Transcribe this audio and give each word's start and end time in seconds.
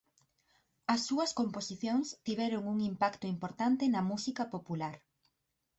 As 0.93 1.01
súas 1.07 1.31
composicións 1.39 2.07
tiveron 2.27 2.63
un 2.73 2.77
impacto 2.91 3.25
importante 3.35 3.83
na 3.93 4.01
música 4.11 4.43
popular. 4.53 4.95